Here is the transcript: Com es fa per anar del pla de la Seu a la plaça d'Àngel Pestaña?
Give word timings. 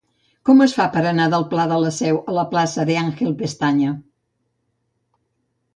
Com 0.49 0.61
es 0.65 0.71
fa 0.77 0.87
per 0.95 1.03
anar 1.09 1.27
del 1.33 1.45
pla 1.51 1.65
de 1.73 1.77
la 1.83 1.91
Seu 1.97 2.17
a 2.33 2.35
la 2.39 2.47
plaça 2.55 2.87
d'Àngel 2.91 3.37
Pestaña? 3.41 3.95